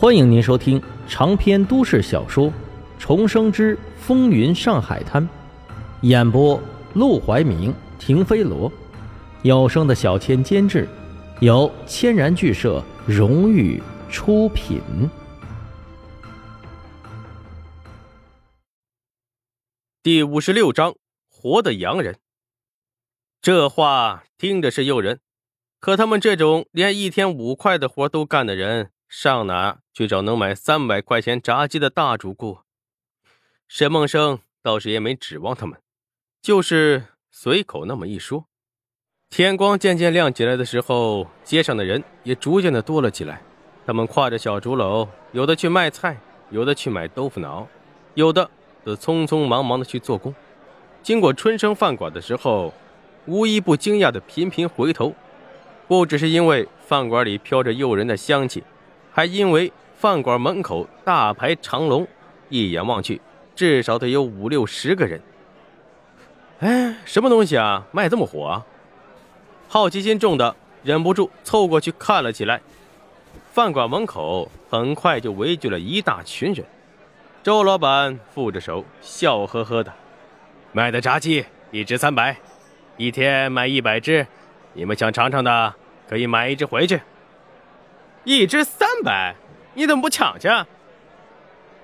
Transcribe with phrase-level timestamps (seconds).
[0.00, 2.46] 欢迎您收听长篇都市小说
[2.98, 5.22] 《重生之风云上海滩》，
[6.00, 6.58] 演播：
[6.94, 8.72] 陆怀明、停飞罗，
[9.42, 10.88] 有声的小千监制，
[11.40, 13.78] 由千然剧社荣誉
[14.08, 14.80] 出品。
[20.02, 20.94] 第五十六章：
[21.28, 22.16] 活的洋人。
[23.42, 25.20] 这话听着是诱人，
[25.78, 28.92] 可他们这种连一天五块的活都干的人。
[29.10, 32.60] 上哪去找能买三百块钱炸鸡的大主顾？
[33.66, 35.80] 沈梦生倒是也没指望他们，
[36.40, 38.46] 就是随口那么一说。
[39.28, 43.42] 天光渐渐亮起来的时候，街上的人也逐渐的多了起来。
[43.84, 46.16] 他们挎着小竹篓，有的去卖菜，
[46.50, 47.66] 有的去买豆腐脑，
[48.14, 48.48] 有的
[48.84, 50.32] 则匆匆忙忙的去做工。
[51.02, 52.72] 经过春生饭馆的时候，
[53.26, 55.12] 无一不惊讶的频频回头，
[55.88, 58.62] 不只是因为饭馆里飘着诱人的香气。
[59.12, 62.06] 还因为饭馆门口大排长龙，
[62.48, 63.20] 一眼望去，
[63.54, 65.20] 至少得有五六十个人。
[66.60, 68.66] 哎，什么东西啊，卖这么火啊？
[69.68, 72.60] 好奇心重的忍不住凑过去看了起来。
[73.52, 76.64] 饭馆门口很快就围聚了一大群人。
[77.42, 79.92] 周老板负着手，笑呵呵的
[80.72, 82.36] ：“卖的炸鸡一只三百，
[82.96, 84.26] 一天卖一百只，
[84.74, 85.74] 你们想尝尝的，
[86.08, 87.00] 可以买一只回去。”
[88.24, 89.34] 一只三百，
[89.74, 90.48] 你怎么不抢去？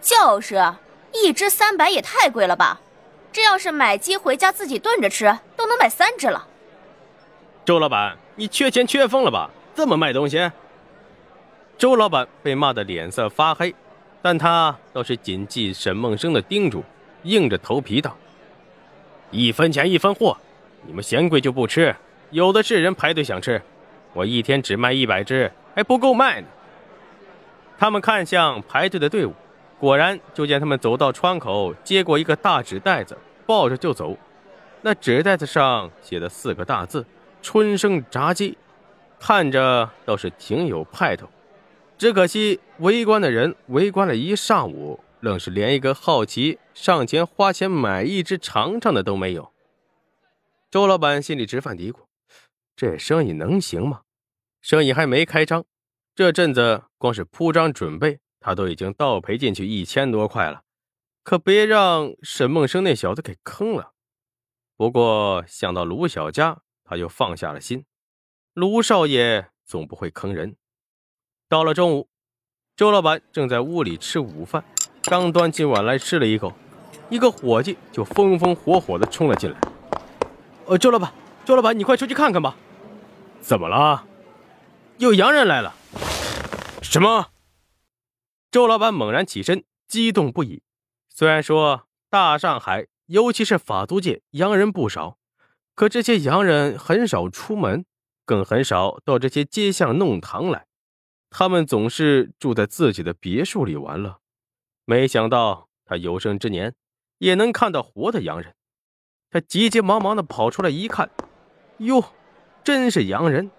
[0.00, 0.74] 就是，
[1.12, 2.80] 一只三百也太贵了吧！
[3.32, 6.46] 这要是买鸡回家自己炖着吃，都能买三只了。
[7.64, 9.50] 周老板，你缺钱缺疯了吧？
[9.74, 10.50] 这么卖东西？
[11.76, 13.74] 周老板被骂得脸色发黑，
[14.22, 16.84] 但他倒是谨记沈梦生的叮嘱，
[17.24, 18.16] 硬着头皮道
[19.30, 20.36] ：“一分钱一分货，
[20.86, 21.94] 你们嫌贵就不吃，
[22.30, 23.60] 有的是人排队想吃。
[24.12, 26.46] 我一天只卖一百只。”还不够卖呢。
[27.78, 29.32] 他们看向排队的队伍，
[29.78, 34.16] 果然就见他们走到窗口，接过一个大纸袋子，抱着就走。
[34.82, 37.04] 那纸袋子上写的四个大字
[37.42, 38.56] “春生炸鸡”，
[39.20, 41.28] 看着倒是挺有派头。
[41.98, 49.50] 只可惜围观的人围观了一上午，愣是连一个好奇上前花钱买一只尝尝的都没有。
[50.70, 51.96] 周老板心里直犯嘀咕：
[52.74, 54.00] 这生意能行吗？
[54.60, 55.64] 生意还没开张，
[56.14, 60.62] 这阵子光是铺张准备，他都已经倒赔进去一千多块了。
[61.22, 63.92] 可别让沈梦生那小子给坑了。
[64.76, 67.84] 不过想到卢小佳，他就放下了心。
[68.54, 70.56] 卢少爷总不会坑人。
[71.48, 72.08] 到了中午，
[72.76, 74.64] 周老板正在屋里吃午饭，
[75.02, 76.52] 刚端起碗来吃了一口，
[77.08, 79.58] 一个伙计就风风火火地冲了进来。
[80.66, 81.12] 呃，周老板，
[81.44, 82.56] 周老板，你快出去看看吧。
[83.40, 84.06] 怎么了？
[85.00, 85.74] 有洋人来了！
[86.82, 87.28] 什么？
[88.50, 90.62] 周老板猛然起身，激动不已。
[91.08, 95.16] 虽然说大上海，尤其是法租界，洋人不少，
[95.74, 97.86] 可这些洋人很少出门，
[98.26, 100.66] 更很少到这些街巷弄堂来。
[101.30, 104.20] 他们总是住在自己的别墅里玩乐。
[104.84, 106.74] 没想到他有生之年
[107.16, 108.54] 也能看到活的洋人。
[109.30, 111.08] 他急急忙忙的跑出来一看，
[111.78, 112.04] 哟，
[112.62, 113.50] 真是洋人！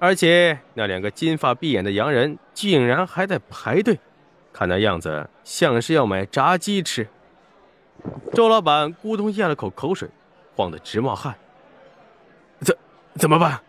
[0.00, 4.00] 而且那两个金发碧眼的洋人竟然还在排队，
[4.50, 7.06] 看那样子像是要买炸鸡吃。
[8.32, 10.08] 周老板咕咚咽了口口水，
[10.56, 11.34] 慌得直冒汗。
[12.60, 12.74] 怎
[13.16, 13.60] 怎么办？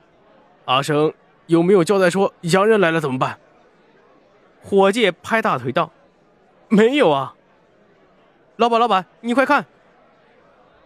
[0.63, 1.13] 阿生
[1.47, 3.37] 有没有交代说洋人来了怎么办？
[4.61, 5.91] 伙计拍大腿道
[6.69, 7.35] ：“没有啊。”
[8.55, 9.65] 老板，老板，你快看！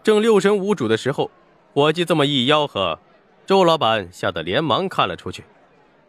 [0.01, 1.29] 正六神无主的时候，
[1.75, 2.97] 伙计这么一吆喝。
[3.45, 5.44] 周老板吓得连忙看了出去，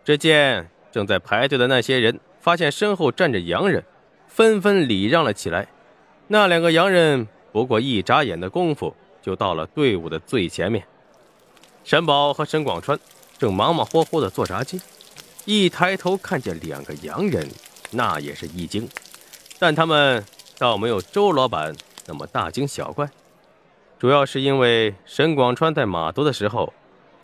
[0.02, 3.84] 只见正在排队的那些人发现身后站着洋人，
[4.26, 5.68] 纷纷礼让了起来。
[6.28, 10.86] 那两个洋人不过一眨眼的功夫，就到了队伍的最前面。
[11.84, 12.98] 沈宝和沈广川
[13.36, 14.80] 正忙忙活活的做炸鸡，
[15.44, 17.46] 一抬头看见两个洋人，
[17.90, 18.88] 那也是一惊，
[19.58, 20.24] 但他们
[20.56, 23.10] 倒没有周老板那么大惊小怪，
[23.98, 26.72] 主要是因为沈广川在码头的时候。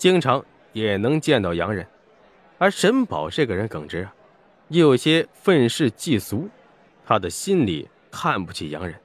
[0.02, 1.86] 经常也能见到洋人，
[2.58, 4.12] 而沈宝这个人耿直啊，
[4.66, 6.50] 也有些愤世嫉俗，
[7.06, 9.00] 他的心里看不起洋人。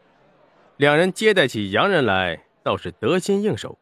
[0.77, 3.77] 两人接待起洋人来，倒是得心应手。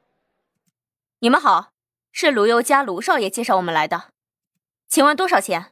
[1.20, 1.72] 你们好，
[2.12, 4.10] 是卢优家卢少爷介绍我们来的，
[4.90, 5.72] 请问多少钱？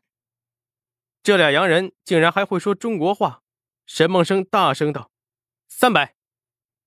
[1.22, 3.42] 这俩洋人竟然还会说中国话，
[3.86, 5.12] 沈梦生大声道
[5.68, 6.16] ：“三百！”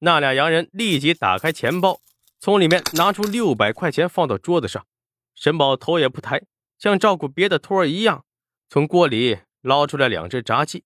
[0.00, 2.00] 那俩洋人立即打开钱包。
[2.38, 4.86] 从里面拿出六百块钱放到桌子上，
[5.34, 6.42] 沈宝头也不抬，
[6.78, 8.24] 像照顾别的托儿一样，
[8.68, 10.84] 从锅里捞出来两只炸鸡，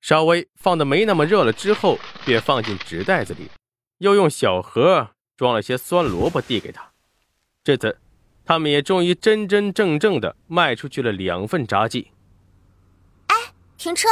[0.00, 3.50] 稍微放的没那么热了之后，便放进纸袋子里，
[3.98, 6.92] 又用小盒装了些酸萝卜递给他。
[7.64, 7.98] 这次，
[8.44, 12.12] 他们也终于真真正正的卖出去了两份炸鸡。
[13.26, 13.34] 哎，
[13.76, 14.08] 停车！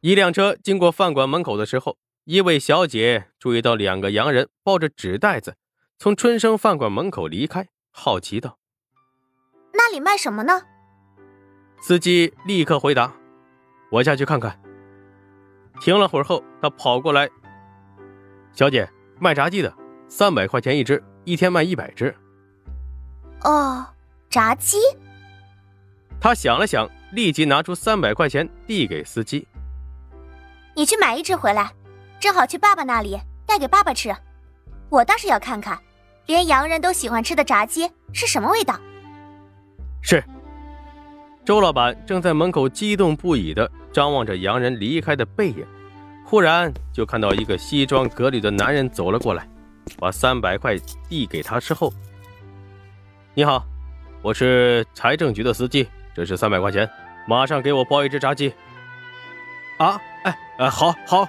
[0.00, 1.98] 一辆车经过饭馆门口的时候，
[2.30, 5.56] 一位小姐注意到两个洋人抱着纸袋子
[5.98, 8.56] 从春生饭馆门口离开，好奇道
[9.74, 10.62] ：“那里卖什么呢？”
[11.82, 13.12] 司机立刻回答
[13.90, 14.62] ：“我下去看看。”
[15.82, 17.28] 停了会儿后，他跑过来
[18.54, 18.88] ：“小姐，
[19.18, 19.74] 卖炸鸡的，
[20.06, 22.14] 三百块钱一只，一天卖一百只。”
[23.42, 23.84] 哦，
[24.28, 24.78] 炸鸡。
[26.20, 29.48] 他想了想，立即拿出三百块钱递给司机。
[30.76, 31.72] 你去买一只回来，
[32.20, 34.14] 正好去爸爸那里带给爸爸吃。
[34.90, 35.78] 我倒是要看看，
[36.26, 38.78] 连洋人都喜欢吃的炸鸡是什么味道。
[40.02, 40.22] 是。
[41.44, 45.66] 周老板正在门口激动不已的张望着洋人离开的背影，
[46.24, 49.48] 忽然就看到一个西装革履的男人走了过来，
[49.98, 50.76] 把三百块
[51.08, 51.90] 递给他之后
[53.34, 53.64] ：“你好，
[54.22, 56.88] 我是财政局的司机，这是三百块钱，
[57.26, 58.52] 马上给我包一只炸鸡。”
[59.78, 60.38] 啊，哎。
[60.58, 61.26] 哎，好好。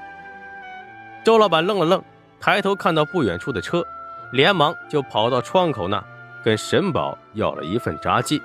[1.24, 2.04] 周老板愣了愣，
[2.40, 3.86] 抬头看到不远处的车，
[4.32, 6.04] 连忙就跑到窗口那，
[6.44, 8.42] 跟沈宝要了一份炸鸡，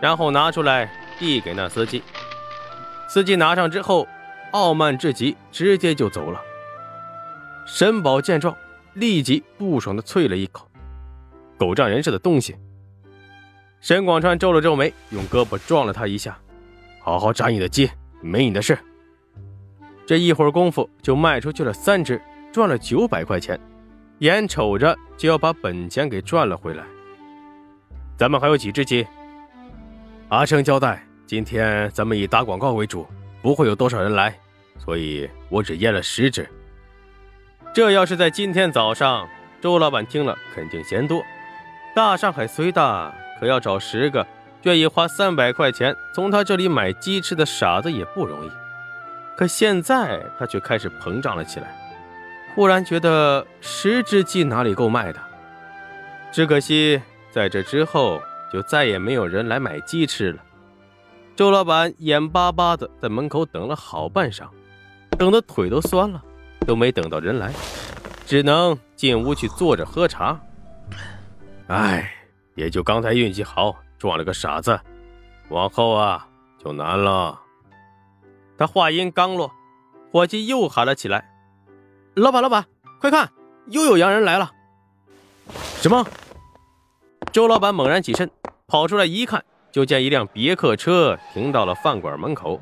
[0.00, 2.02] 然后拿出来递给那司机。
[3.08, 4.08] 司机拿上之后，
[4.50, 6.40] 傲慢至极，直接就走了。
[7.64, 8.56] 沈宝见状，
[8.94, 10.68] 立即不爽的啐了一口
[11.56, 12.56] ：“狗仗人势的东西！”
[13.80, 16.36] 沈广川皱了皱眉，用胳膊撞了他一下
[17.00, 17.88] ：“好好炸你的鸡，
[18.20, 18.76] 没你的事。”
[20.06, 22.22] 这一会儿功夫就卖出去了三只，
[22.52, 23.58] 赚了九百块钱，
[24.20, 26.84] 眼瞅着就要把本钱给赚了回来。
[28.16, 29.04] 咱们还有几只鸡？
[30.28, 33.04] 阿成交代，今天咱们以打广告为主，
[33.42, 34.32] 不会有多少人来，
[34.78, 36.48] 所以我只腌了十只。
[37.74, 39.28] 这要是在今天早上，
[39.60, 41.20] 周老板听了肯定嫌多。
[41.96, 44.24] 大上海虽大，可要找十个
[44.62, 48.50] 愿意花三百块钱从他这里买鸡翅的傻子也不容易。
[49.36, 51.76] 可现在他却开始膨胀了起来，
[52.54, 55.20] 忽然觉得十只鸡哪里够卖的？
[56.32, 57.00] 只可惜
[57.30, 58.20] 在这之后
[58.52, 60.42] 就再也没有人来买鸡吃了。
[61.34, 64.48] 周老板眼巴巴的在门口等了好半晌，
[65.18, 66.22] 等的腿都酸了，
[66.66, 67.52] 都没等到人来，
[68.24, 70.40] 只能进屋去坐着喝茶。
[71.66, 72.10] 哎，
[72.54, 74.80] 也就刚才运气好，撞了个傻子，
[75.50, 76.26] 往后啊
[76.62, 77.38] 就难了。
[78.58, 79.52] 他话音刚落，
[80.10, 81.28] 伙计又喊了起来
[82.14, 82.64] ：“老板，老板，
[83.00, 83.30] 快看，
[83.66, 84.50] 又有洋人来了！”
[85.82, 86.06] 什么？
[87.32, 88.30] 周老板猛然起身，
[88.66, 92.60] 跑出来一看，就见一辆别克车停到了饭馆门口。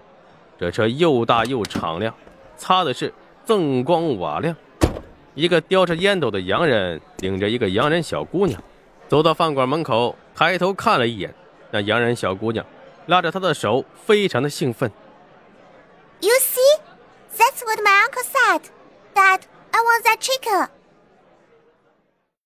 [0.59, 2.13] 这车又大又敞亮，
[2.57, 3.13] 擦的是
[3.47, 4.57] 锃光瓦亮。
[5.35, 8.61] 一个叼着烟斗的洋人领着一个洋人小姑娘，
[9.09, 11.33] 走到饭馆门口，抬头看了一眼
[11.71, 12.65] 那洋人小姑娘，
[13.07, 14.91] 拉着他的手，非常的兴奋。
[16.25, 16.77] You see,
[17.37, 18.71] that's what my uncle said.
[19.15, 20.69] Dad, I want that chicken.